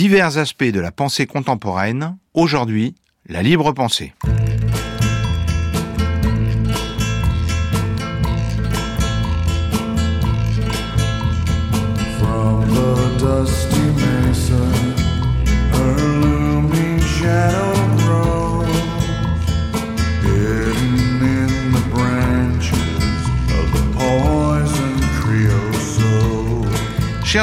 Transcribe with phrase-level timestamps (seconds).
[0.00, 2.94] divers aspects de la pensée contemporaine, aujourd'hui,
[3.26, 4.14] la libre pensée.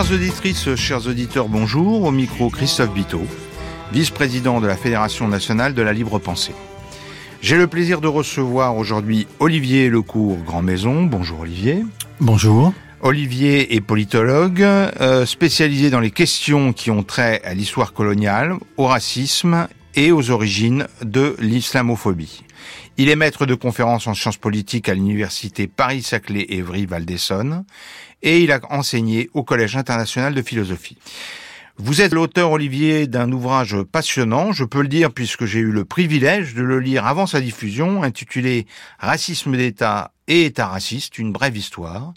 [0.07, 2.03] Chères auditrices, chers auditeurs, bonjour.
[2.03, 3.27] Au micro, Christophe Biteau,
[3.91, 6.53] vice-président de la Fédération nationale de la libre pensée.
[7.41, 11.03] J'ai le plaisir de recevoir aujourd'hui Olivier Lecourt Grand Maison.
[11.03, 11.83] Bonjour Olivier.
[12.21, 12.71] Bonjour.
[13.01, 18.85] Olivier est politologue, euh, spécialisé dans les questions qui ont trait à l'histoire coloniale, au
[18.85, 22.45] racisme et aux origines de l'islamophobie.
[22.99, 27.63] Il est maître de conférences en sciences politiques à l'université Paris-Saclay-Évry-Val d'Essonne
[28.23, 30.97] et il a enseigné au Collège international de philosophie.
[31.77, 35.85] Vous êtes l'auteur, Olivier, d'un ouvrage passionnant, je peux le dire puisque j'ai eu le
[35.85, 38.65] privilège de le lire avant sa diffusion, intitulé
[38.97, 42.15] Racisme d'État et État raciste, une brève histoire,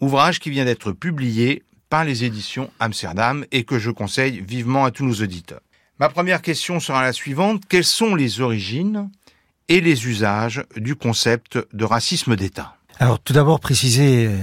[0.00, 4.92] ouvrage qui vient d'être publié par les éditions Amsterdam et que je conseille vivement à
[4.92, 5.62] tous nos auditeurs.
[5.98, 7.64] Ma première question sera la suivante.
[7.68, 9.10] Quelles sont les origines
[9.68, 12.76] et les usages du concept de racisme d'État.
[12.98, 14.36] Alors tout d'abord préciser euh,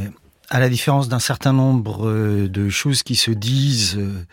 [0.50, 4.25] à la différence d'un certain nombre euh, de choses qui se disent euh,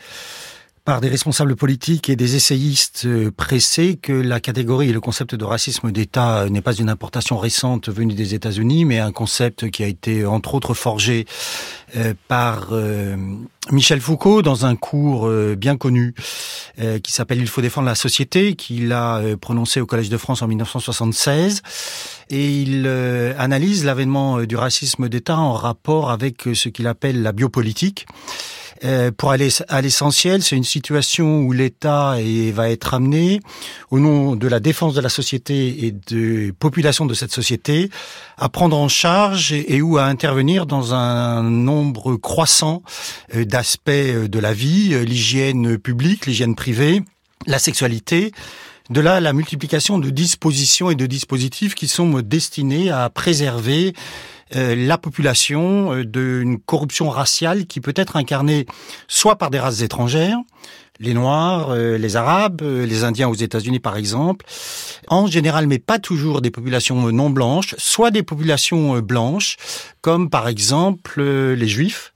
[0.86, 5.34] par des responsables politiques et des essayistes euh, pressés que la catégorie et le concept
[5.34, 9.82] de racisme d'État n'est pas une importation récente venue des États-Unis, mais un concept qui
[9.82, 11.26] a été entre autres forgé
[12.28, 12.72] par
[13.70, 16.14] Michel Foucault dans un cours bien connu
[17.02, 20.48] qui s'appelle Il faut défendre la société, qu'il a prononcé au Collège de France en
[20.48, 21.62] 1976
[22.30, 26.86] et il euh, analyse l'avènement euh, du racisme d'État en rapport avec euh, ce qu'il
[26.86, 28.06] appelle la biopolitique.
[29.16, 32.16] Pour aller à l'essentiel, c'est une situation où l'État
[32.52, 33.40] va être amené,
[33.90, 37.90] au nom de la défense de la société et de population de cette société,
[38.38, 42.82] à prendre en charge et, ou à intervenir dans un nombre croissant
[43.34, 47.02] d'aspects de la vie, l'hygiène publique, l'hygiène privée,
[47.46, 48.32] la sexualité,
[48.90, 54.35] de là, la multiplication de dispositions et de dispositifs qui sont destinés à préserver euh,
[54.54, 58.66] la population euh, d'une corruption raciale qui peut être incarnée
[59.08, 60.38] soit par des races étrangères,
[60.98, 64.46] les Noirs, euh, les Arabes, les Indiens aux États-Unis par exemple,
[65.08, 69.56] en général, mais pas toujours des populations non blanches, soit des populations blanches,
[70.00, 72.12] comme par exemple les Juifs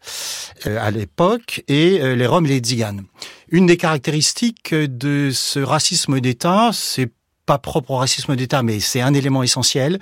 [0.64, 3.04] à l'époque et les Roms et les Tziganes.
[3.48, 7.10] Une des caractéristiques de ce racisme d'État, c'est
[7.50, 9.98] pas propre au racisme d'État, mais c'est un élément essentiel.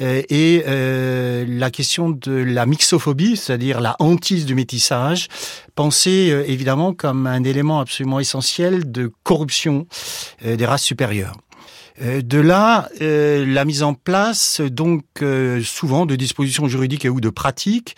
[0.00, 5.28] Euh, et euh, la question de la mixophobie, c'est-à-dire la hantise du métissage,
[5.74, 9.86] pensée euh, évidemment comme un élément absolument essentiel de corruption
[10.42, 11.36] des races supérieures.
[12.00, 15.02] De là, la mise en place donc
[15.64, 17.96] souvent de dispositions juridiques et ou de pratiques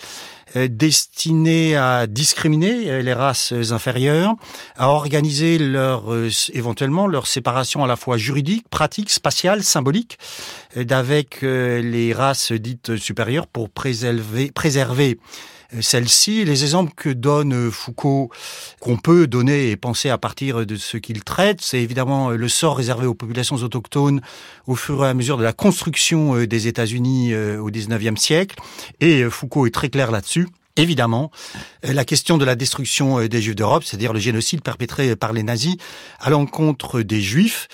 [0.56, 4.34] euh, destiné à discriminer euh, les races inférieures,
[4.76, 10.18] à organiser leur euh, éventuellement leur séparation à la fois juridique, pratique, spatiale, symbolique,
[10.74, 15.18] d'avec les races dites supérieures pour préserver, préserver
[15.80, 16.44] celle-ci.
[16.44, 18.30] Les exemples que donne Foucault,
[18.80, 22.76] qu'on peut donner et penser à partir de ce qu'il traite, c'est évidemment le sort
[22.76, 24.20] réservé aux populations autochtones
[24.66, 28.56] au fur et à mesure de la construction euh, des États-Unis euh, au XIXe siècle.
[29.00, 30.48] Et euh, Foucault est très clair là-dessus.
[30.76, 31.30] Évidemment,
[31.82, 35.76] la question de la destruction des Juifs d'Europe, c'est-à-dire le génocide perpétré par les nazis
[36.20, 37.68] à l'encontre des Juifs,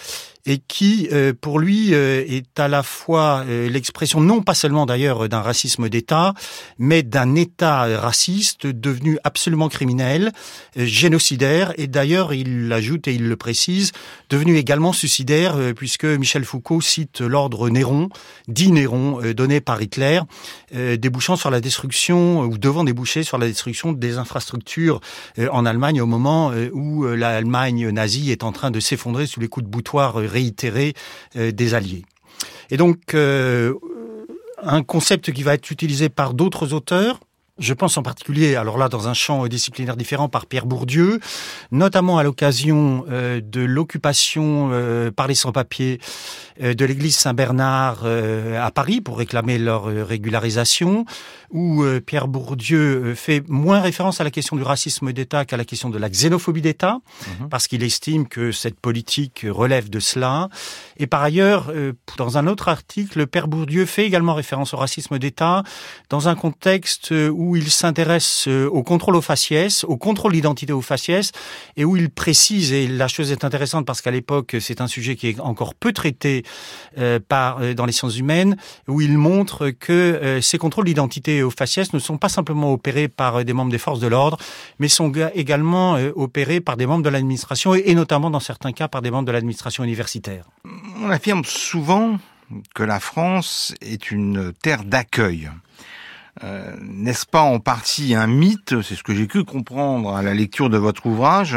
[0.46, 4.86] et qui, euh, pour lui, euh, est à la fois euh, l'expression non pas seulement
[4.86, 6.34] d'ailleurs d'un racisme d'État,
[6.78, 10.32] mais d'un État raciste devenu absolument criminel,
[10.76, 13.92] génocidaire, et d'ailleurs, il l'ajoute et il le précise,
[14.30, 18.08] devenu également suicidaire, puisque Michel Foucault cite l'ordre Néron,
[18.46, 20.20] dit Néron, donné par Hitler,
[20.72, 25.00] débouchant sur la destruction, ou devant déboucher sur la destruction des infrastructures
[25.50, 29.64] en Allemagne au moment où l'Allemagne nazie est en train de s'effondrer sous les coups
[29.64, 30.92] de boutoir réitéré
[31.36, 32.04] euh, des alliés.
[32.70, 33.74] Et donc, euh,
[34.62, 37.20] un concept qui va être utilisé par d'autres auteurs,
[37.58, 41.20] je pense en particulier, alors là, dans un champ disciplinaire différent, par Pierre Bourdieu,
[41.70, 44.70] notamment à l'occasion euh, de l'occupation
[45.14, 46.00] par les sans-papiers
[46.60, 51.04] de l'église Saint-Bernard à Paris pour réclamer leur régularisation,
[51.50, 55.90] où Pierre Bourdieu fait moins référence à la question du racisme d'État qu'à la question
[55.90, 56.98] de la xénophobie d'État,
[57.40, 57.48] mhm.
[57.48, 60.48] parce qu'il estime que cette politique relève de cela.
[60.98, 61.72] Et par ailleurs,
[62.16, 65.62] dans un autre article, Père Bourdieu fait également référence au racisme d'État
[66.08, 71.30] dans un contexte où il s'intéresse au contrôle aux faciès, au contrôle d'identité aux faciès,
[71.76, 75.14] et où il précise, et la chose est intéressante parce qu'à l'époque c'est un sujet
[75.14, 76.44] qui est encore peu traité
[76.98, 78.56] euh, euh, dans les sciences humaines,
[78.88, 83.08] où il montre que euh, ces contrôles d'identité aux faciès ne sont pas simplement opérés
[83.08, 84.38] par des membres des forces de l'ordre,
[84.78, 89.02] mais sont également opérés par des membres de l'administration et notamment dans certains cas par
[89.02, 90.44] des membres de l'administration universitaire.
[91.02, 92.18] On affirme souvent
[92.74, 95.50] que la France est une terre d'accueil.
[96.44, 100.34] Euh, n'est-ce pas en partie un mythe C'est ce que j'ai pu comprendre à la
[100.34, 101.56] lecture de votre ouvrage.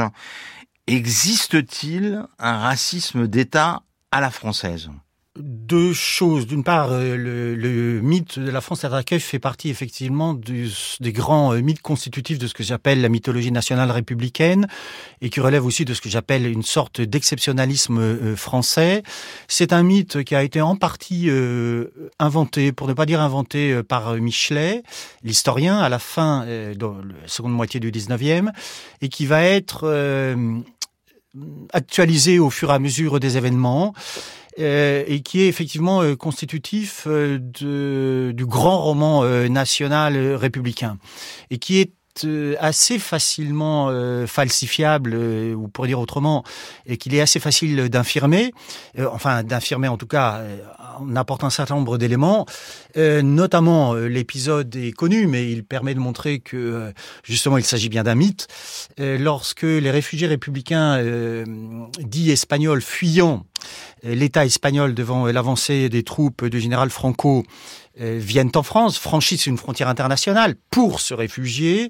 [0.87, 3.81] Existe-t-il un racisme d'État
[4.11, 4.89] à la française?
[5.39, 6.45] Deux choses.
[6.47, 11.61] D'une part, euh, le, mythe de la France à fait partie effectivement des grands euh,
[11.61, 14.67] mythes constitutifs de ce que j'appelle la mythologie nationale républicaine
[15.21, 19.03] et qui relève aussi de ce que j'appelle une sorte d'exceptionnalisme euh, français.
[19.47, 21.29] C'est un mythe qui a été en partie
[22.19, 24.83] inventé, pour ne pas dire inventé, par Michelet,
[25.23, 28.49] l'historien, à la fin de la seconde moitié du 19e,
[29.01, 30.35] et qui va être
[31.73, 33.93] actualisé au fur et à mesure des événements
[34.57, 37.37] et qui est effectivement euh, constitutif euh,
[38.33, 40.97] du grand roman national républicain.
[41.49, 41.93] Et qui est
[42.59, 43.89] assez facilement
[44.27, 46.43] falsifiable, ou pour dire autrement,
[46.85, 48.51] et qu'il est assez facile d'infirmer,
[49.11, 50.41] enfin d'infirmer en tout cas
[50.99, 52.45] en apportant un certain nombre d'éléments,
[52.95, 56.93] notamment l'épisode est connu, mais il permet de montrer que
[57.23, 58.47] justement il s'agit bien d'un mythe.
[58.97, 61.01] lorsque les réfugiés républicains
[61.99, 63.45] dits espagnols fuyant
[64.03, 69.57] l'État espagnol devant l'avancée des troupes du général Franco euh, viennent en France, franchissent une
[69.57, 71.89] frontière internationale pour se réfugier.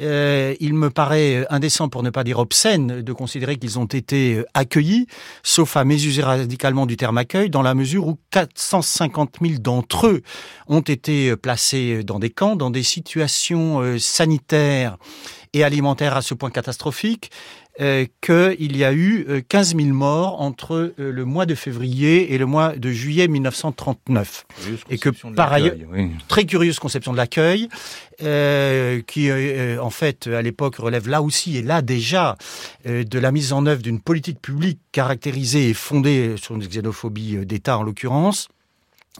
[0.00, 4.42] Euh, il me paraît indécent, pour ne pas dire obscène, de considérer qu'ils ont été
[4.54, 5.06] accueillis,
[5.42, 10.22] sauf à mésuser radicalement du terme accueil, dans la mesure où 450 000 d'entre eux
[10.68, 14.96] ont été placés dans des camps, dans des situations euh, sanitaires
[15.54, 17.67] et alimentaires à ce point catastrophique euh,
[18.20, 22.38] qu'il y a eu 15 euh, 000 morts entre euh, le mois de février et
[22.38, 24.46] le mois de juillet 1939.
[24.90, 25.74] Et que par ailleurs,
[26.26, 27.68] très curieuse conception de l'accueil,
[28.22, 29.30] euh, qui
[29.80, 32.36] en fait à l'époque relève là aussi et là déjà
[32.84, 37.78] de la mise en œuvre d'une politique publique caractérisée et fondée sur une xénophobie d'État
[37.78, 38.48] en l'occurrence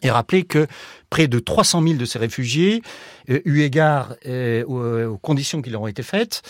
[0.02, 0.66] et rappeler que
[1.10, 2.82] près de 300 000 de ces réfugiés,
[3.30, 6.42] euh, eu égard euh, aux, conditions qui leur ont été faites,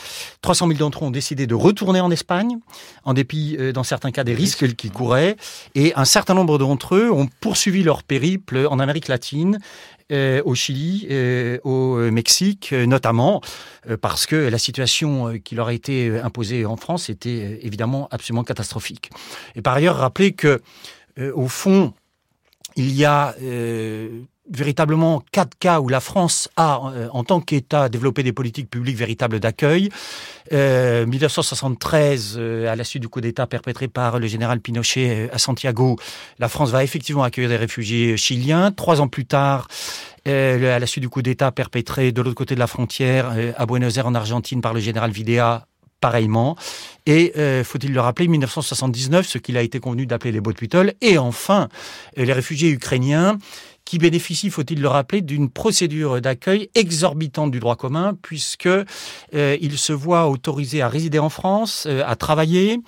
[0.42, 2.58] 300 000 d'entre eux ont décidé de retourner en Espagne,
[3.04, 5.36] en dépit, euh, dans certains cas, des risques qu'ils couraient,
[5.74, 9.58] et un certain nombre d'entre eux ont poursuivi leur périple en Amérique latine,
[10.10, 13.42] euh, au Chili, euh, au Mexique, notamment
[14.00, 19.10] parce que la situation qui leur a été imposée en France était évidemment absolument catastrophique.
[19.54, 20.62] Et par ailleurs, rappeler que,
[21.34, 21.92] au fond,
[22.78, 27.88] il y a euh, véritablement quatre cas où la France a, euh, en tant qu'État,
[27.88, 29.90] développé des politiques publiques véritables d'accueil.
[30.52, 35.38] Euh, 1973, euh, à la suite du coup d'État perpétré par le général Pinochet à
[35.38, 35.96] Santiago,
[36.38, 38.70] la France va effectivement accueillir des réfugiés chiliens.
[38.70, 39.66] Trois ans plus tard,
[40.24, 43.96] à la suite du coup d'État perpétré de l'autre côté de la frontière, à Buenos
[43.96, 45.66] Aires en Argentine par le général Videla,
[46.00, 46.56] pareillement.
[47.06, 51.18] Et euh, faut-il le rappeler, 1979, ce qu'il a été convenu d'appeler les Botwittel, et
[51.18, 51.68] enfin
[52.18, 53.38] euh, les réfugiés ukrainiens
[53.84, 59.78] qui bénéficient, faut-il le rappeler, d'une procédure d'accueil exorbitante du droit commun, puisque euh, ils
[59.78, 62.80] se voient autorisés à résider en France, à travailler,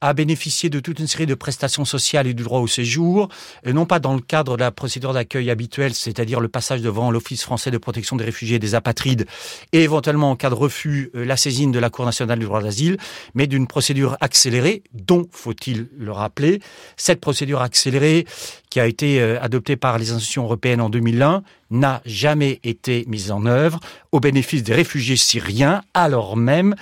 [0.00, 3.28] à bénéficier de toute une série de prestations sociales et du droit au séjour,
[3.66, 7.42] non pas dans le cadre de la procédure d'accueil habituelle, c'est-à-dire le passage devant l'Office
[7.42, 9.26] français de protection des réfugiés et des apatrides,
[9.72, 12.62] et éventuellement en cas de refus, euh, la saisine de la Cour nationale du droit
[12.62, 12.96] d'asile,
[13.34, 16.60] mais d'une procédure accélérée, dont, faut-il le rappeler,
[16.96, 18.26] cette procédure accélérée
[18.70, 23.30] qui a été euh, adoptée par les institutions européennes en 2001 n'a jamais été mise
[23.30, 23.80] en œuvre
[24.12, 26.74] au bénéfice des réfugiés syriens, alors même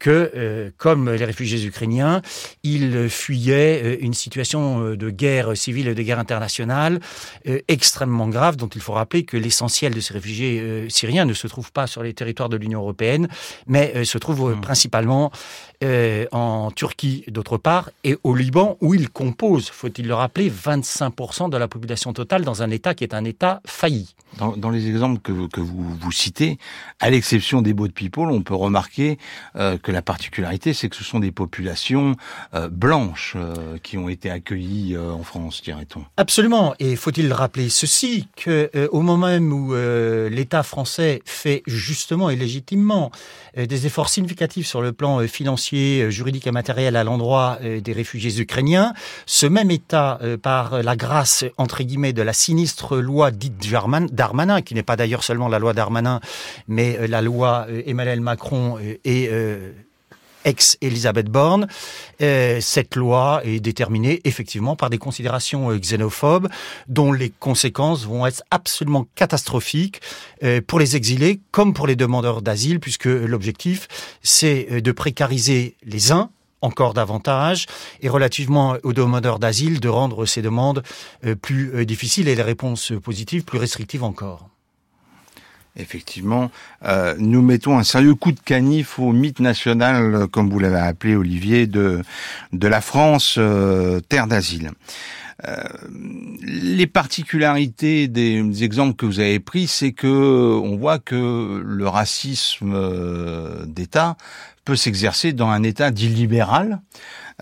[0.00, 2.20] que, euh, comme les réfugiés ukrainiens,
[2.62, 7.00] ils fuyaient euh, une situation euh, de guerre civile et de guerre internationale
[7.68, 11.72] extrêmement grave, dont il faut rappeler que l'essentiel de ces réfugiés syriens ne se trouve
[11.72, 13.28] pas sur les territoires de l'Union européenne,
[13.66, 14.60] mais se trouve mmh.
[14.60, 15.30] principalement
[16.32, 21.56] en Turquie d'autre part et au Liban où ils composent, faut-il le rappeler, 25% de
[21.56, 24.14] la population totale dans un État qui est un État failli.
[24.38, 26.58] Dans, les exemples que, vous, vous citez,
[26.98, 29.18] à l'exception des boat people, on peut remarquer
[29.54, 32.16] euh, que la particularité, c'est que ce sont des populations
[32.54, 36.04] euh, blanches euh, qui ont été accueillies en France, dirait-on.
[36.16, 36.74] Absolument.
[36.80, 39.74] Et faut-il rappeler ceci que au moment même où
[40.28, 43.10] l'État français fait justement et légitimement
[43.56, 45.73] des efforts significatifs sur le plan financier,
[46.10, 48.94] juridique et matériel à l'endroit des réfugiés ukrainiens,
[49.26, 53.58] ce même État, par la grâce entre guillemets de la sinistre loi dite
[54.12, 56.20] Darmanin, qui n'est pas d'ailleurs seulement la loi Darmanin,
[56.68, 59.30] mais euh, la loi euh, Emmanuel Macron euh, et
[60.44, 61.66] ex-Elisabeth Borne.
[62.18, 66.48] cette loi est déterminée effectivement par des considérations xénophobes
[66.88, 70.00] dont les conséquences vont être absolument catastrophiques
[70.66, 73.88] pour les exilés comme pour les demandeurs d'asile puisque l'objectif
[74.22, 76.30] c'est de précariser les uns
[76.64, 77.66] encore davantage
[78.00, 80.82] et relativement aux demandeurs d'asile de rendre ces demandes
[81.24, 84.48] euh, plus euh, difficiles et les réponses positives plus restrictives encore.
[85.76, 86.50] Effectivement,
[86.84, 91.16] euh, nous mettons un sérieux coup de canif au mythe national, comme vous l'avez appelé
[91.16, 92.02] Olivier, de,
[92.52, 93.38] la France,
[94.08, 94.70] terre d'asile.
[96.42, 103.66] les particularités des exemples que vous avez pris, c'est que on voit que le racisme
[103.66, 104.16] d'État
[104.64, 106.80] peut s'exercer dans un État dit libéral.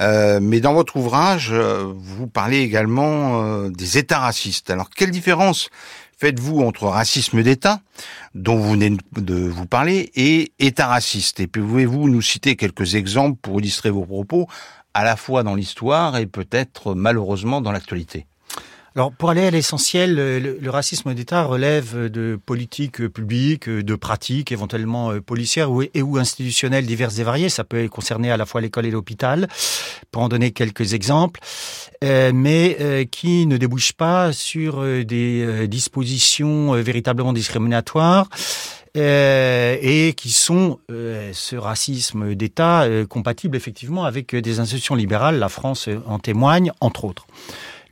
[0.00, 4.70] Euh, mais dans votre ouvrage, euh, vous parlez également euh, des États racistes.
[4.70, 5.68] Alors, quelle différence
[6.22, 7.80] faites-vous entre racisme d'État,
[8.36, 11.40] dont vous venez de vous parler, et État raciste.
[11.40, 14.46] Et pouvez-vous nous citer quelques exemples pour illustrer vos propos,
[14.94, 18.26] à la fois dans l'histoire et peut-être malheureusement dans l'actualité?
[18.94, 25.12] Alors, pour aller à l'essentiel, le, racisme d'État relève de politiques publiques, de pratiques éventuellement
[25.12, 27.48] euh, policières ou, et ou institutionnelles diverses et variées.
[27.48, 29.48] Ça peut concerner à la fois l'école et l'hôpital,
[30.10, 31.40] pour en donner quelques exemples,
[32.04, 38.28] euh, mais euh, qui ne débouchent pas sur des dispositions véritablement discriminatoires.
[38.94, 45.38] et qui sont ce racisme d'État compatible effectivement avec des institutions libérales.
[45.38, 47.26] La France en témoigne, entre autres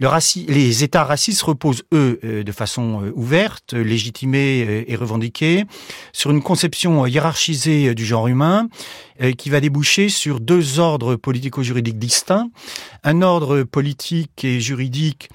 [0.01, 5.65] les États racistes reposent, eux, euh, de façon euh, ouverte, légitimée euh, et revendiquée,
[6.13, 8.69] sur une conception hiérarchisée du genre humain
[9.37, 12.49] qui va déboucher sur deux ordres politico-juridiques distincts.
[13.05, 15.29] Un ordre politique et juridique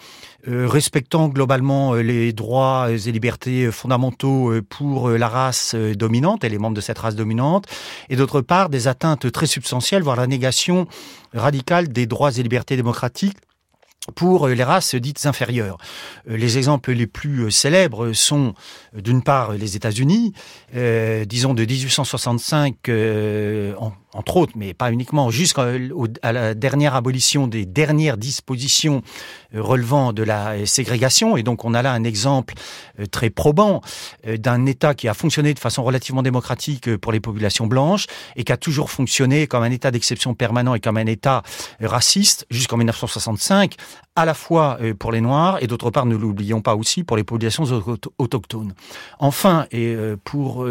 [0.48, 6.81] respectant globalement les droits et libertés fondamentaux pour la race dominante et les membres de
[6.81, 7.67] cette race dominante,
[8.10, 10.88] et d'autre part des atteintes très substantielles, voire la négation
[11.36, 13.38] radicale des droits et libertés démocratiques
[14.13, 15.77] pour les races dites inférieures.
[16.29, 18.53] Euh, les exemples les plus euh, célèbres sont
[18.93, 20.33] d'une part les États-Unis,
[20.75, 22.75] euh, disons de 1865
[23.79, 25.67] en, entre autres, mais pas uniquement, jusqu'à
[26.24, 29.01] la dernière abolition des dernières dispositions
[29.53, 31.35] euh, relevant de la ségrégation.
[31.38, 32.53] Et donc on a là un exemple
[33.00, 33.81] euh, très probant
[34.25, 38.07] euh, d'un État qui a fonctionné de façon relativement démocratique pour les populations blanches
[38.38, 41.43] et qui a toujours fonctionné comme un État d'exception permanent et comme un État
[41.81, 43.75] raciste jusqu'en 1965,
[44.16, 47.24] à la fois pour les Noirs et d'autre part, ne l'oublions pas aussi, pour les
[47.24, 47.66] populations
[48.18, 48.74] autochtones.
[49.20, 50.66] Enfin, et pour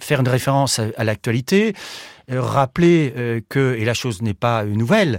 [0.00, 1.74] faire une référence à l'actualité, euh,
[2.38, 5.18] rappeler euh, que, et la chose n'est pas nouvelle,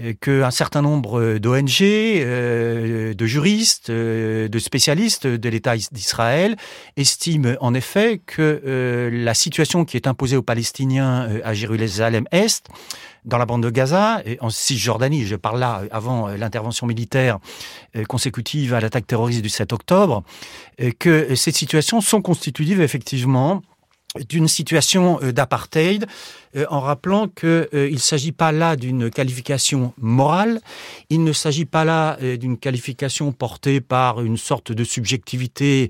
[0.00, 6.56] euh, qu'un certain nombre d'ONG, de juristes, de spécialistes de l'État d'Israël
[6.96, 12.66] estiment en effet que la situation qui est imposée aux Palestiniens à Jérusalem-Est,
[13.24, 17.38] dans la bande de Gaza, et en Cisjordanie, je parle là avant l'intervention militaire
[18.08, 20.24] consécutive à l'attaque terroriste du 7 octobre,
[20.98, 23.62] que ces situations sont constitutives effectivement
[24.28, 26.06] d'une situation euh, d'apartheid
[26.56, 30.60] euh, en rappelant qu'il euh, ne s'agit pas là d'une qualification morale,
[31.08, 35.88] il ne s'agit pas là d'une qualification portée par une sorte de subjectivité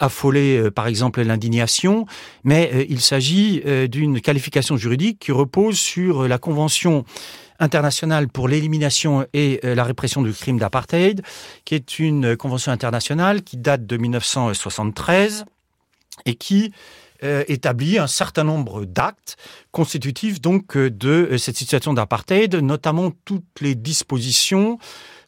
[0.00, 2.06] affolée, par exemple l'indignation,
[2.44, 7.04] mais il s'agit d'une qualification juridique qui repose sur la Convention
[7.58, 11.22] internationale pour l'élimination et la répression du crime d'apartheid,
[11.64, 15.44] qui est une convention internationale qui date de 1973
[16.26, 16.72] et qui
[17.22, 19.36] euh, établit un certain nombre d'actes
[19.70, 24.78] constitutifs donc euh, de euh, cette situation d'apartheid, notamment toutes les dispositions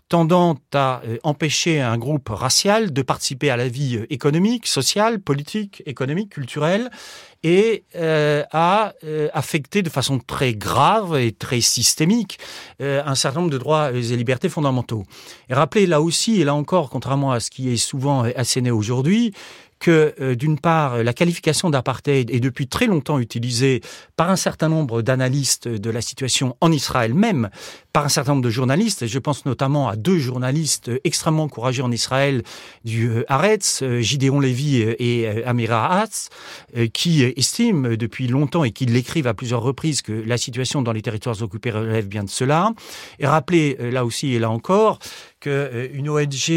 [0.08, 6.28] tendant à empêcher un groupe racial de participer à la vie économique, sociale, politique, économique,
[6.28, 6.90] culturelle,
[7.42, 8.92] et à
[9.32, 12.38] affecter de façon très grave et très systémique
[12.80, 15.04] un certain nombre de droits et libertés fondamentaux.
[15.48, 19.32] Et rappelez là aussi, et là encore, contrairement à ce qui est souvent asséné aujourd'hui,
[19.78, 23.80] que, euh, d'une part, la qualification d'apartheid est depuis très longtemps utilisée
[24.16, 27.50] par un certain nombre d'analystes de la situation en Israël même,
[27.92, 29.06] par un certain nombre de journalistes.
[29.06, 32.42] Je pense notamment à deux journalistes extrêmement courageux en Israël
[32.84, 36.28] du euh, Haaretz, euh, Gideon Levy et Amira Hatz,
[36.92, 41.02] qui estiment depuis longtemps et qui l'écrivent à plusieurs reprises que la situation dans les
[41.02, 42.72] territoires occupés relève bien de cela.
[43.18, 44.98] Et rappeler là aussi et là encore
[45.44, 46.50] qu'une ONG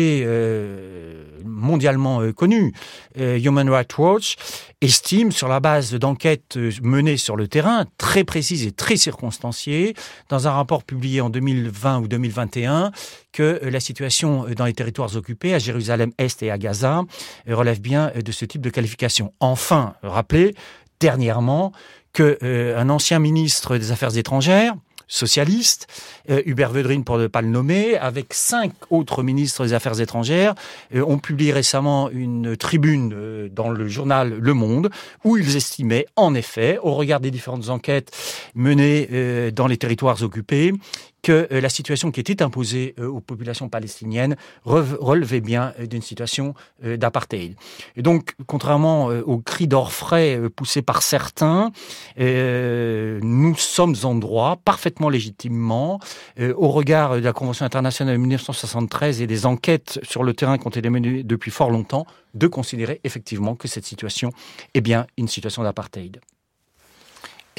[1.44, 2.74] mondialement connue,
[3.20, 4.36] euh, Human Rights Watch
[4.82, 9.96] estime, sur la base d'enquêtes euh, menées sur le terrain, très précises et très circonstanciées,
[10.30, 12.92] dans un rapport publié en 2020 ou 2021,
[13.32, 17.04] que euh, la situation dans les territoires occupés, à Jérusalem-Est et à Gaza,
[17.48, 19.34] relève bien de ce type de qualification.
[19.40, 20.56] Enfin, rappelez,
[21.00, 21.72] dernièrement,
[22.14, 24.74] qu'un ancien ministre des Affaires étrangères,
[25.08, 25.88] socialiste,
[26.30, 30.54] euh, Hubert Védrine pour ne pas le nommer, avec cinq autres ministres des Affaires étrangères,
[30.94, 34.90] euh, ont publié récemment une tribune euh, dans le journal Le Monde
[35.24, 38.12] où ils estimaient, en effet, au regard des différentes enquêtes
[38.56, 40.74] menées dans les territoires occupés,
[41.22, 46.02] que euh, la situation qui était imposée euh, aux populations palestiniennes relevait bien euh, d'une
[46.02, 47.56] situation d'apartheid.
[47.96, 51.72] Et donc, contrairement aux cris d'orfraie poussés par certains,
[52.18, 56.00] nous sommes en droit, parfaitement légitimement,
[56.40, 60.68] au regard de la Convention internationale de 1973 et des enquêtes sur le terrain qui
[60.68, 64.32] ont été menées depuis fort longtemps, de considérer effectivement que cette situation
[64.74, 66.20] est bien une situation d'apartheid.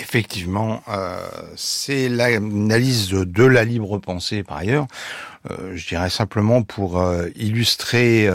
[0.00, 1.18] Effectivement, euh,
[1.56, 4.86] c'est l'analyse de, la libre pensée par ailleurs.
[5.50, 8.30] Euh, je dirais simplement pour euh, illustrer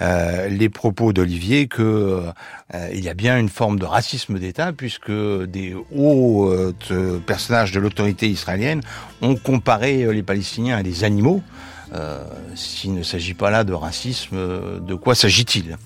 [0.00, 2.22] les propos d'Olivier que
[2.92, 6.52] il y a bien une forme de racisme d'État puisque des hauts
[7.26, 8.80] personnages de l'autorité israélienne
[9.20, 11.42] ont comparé les Palestiniens à des animaux.
[12.54, 14.36] S'il ne s'agit pas là de racisme,
[14.80, 15.76] de quoi s'agit-il?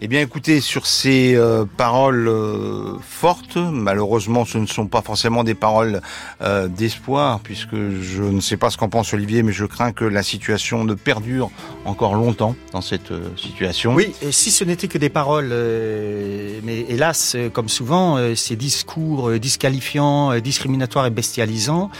[0.00, 5.42] Eh bien, écoutez, sur ces euh, paroles euh, fortes, malheureusement, ce ne sont pas forcément
[5.42, 6.02] des paroles
[6.40, 10.04] euh, d'espoir, puisque je ne sais pas ce qu'en pense Olivier, mais je crains que
[10.04, 11.50] la situation ne perdure
[11.84, 13.94] encore longtemps dans cette situation.
[13.94, 20.38] Oui, et si ce n'était que des paroles, mais hélas, comme souvent, ces discours disqualifiants,
[20.38, 21.90] discriminatoires et bestialisants,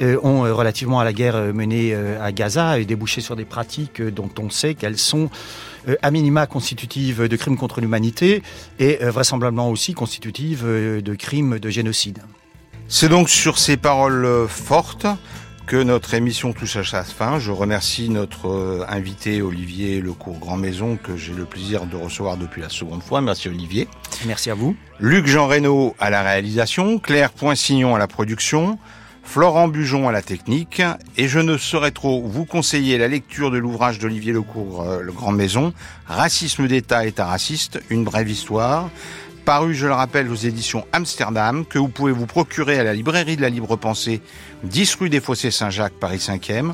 [0.00, 4.74] ont relativement à la guerre menée à Gaza débouché sur des pratiques dont on sait
[4.74, 8.42] qu'elles sont euh, à minima constitutive de crimes contre l'humanité
[8.78, 12.20] et euh, vraisemblablement aussi constitutive euh, de crimes de génocide.
[12.88, 15.06] C'est donc sur ces paroles fortes
[15.66, 17.38] que notre émission touche à sa fin.
[17.38, 22.60] Je remercie notre invité Olivier Lecourt Grand Maison que j'ai le plaisir de recevoir depuis
[22.60, 23.22] la seconde fois.
[23.22, 23.88] Merci Olivier.
[24.26, 24.76] Merci à vous.
[25.00, 28.78] Luc Jean Reynaud à la réalisation, Claire Poinsignon à la production.
[29.24, 30.82] Florent Bujon à la technique,
[31.16, 35.12] et je ne saurais trop vous conseiller la lecture de l'ouvrage d'Olivier Lecourt, euh, Le
[35.12, 35.72] Grand Maison,
[36.06, 38.90] Racisme d'État, État raciste, une brève histoire,
[39.44, 43.36] paru, je le rappelle, aux éditions Amsterdam, que vous pouvez vous procurer à la librairie
[43.36, 44.20] de la Libre Pensée,
[44.62, 46.72] 10 rue des Fossés Saint-Jacques, Paris 5e,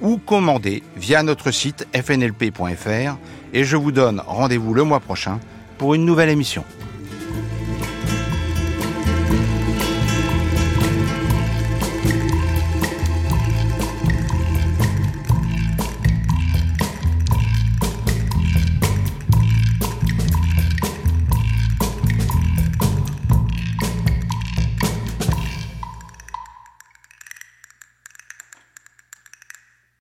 [0.00, 3.16] ou commander via notre site fnlp.fr,
[3.52, 5.40] et je vous donne rendez-vous le mois prochain
[5.76, 6.64] pour une nouvelle émission.